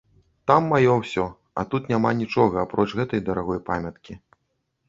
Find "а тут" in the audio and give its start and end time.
1.61-1.83